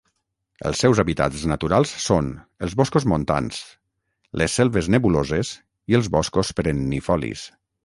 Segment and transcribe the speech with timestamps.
[0.67, 2.31] Els seus hàbitats naturals són
[2.69, 3.61] els boscos montans,
[4.43, 5.55] les selves nebuloses
[5.93, 7.49] i els boscos perennifolis.